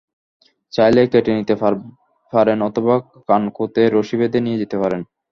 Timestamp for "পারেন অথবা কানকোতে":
2.33-3.81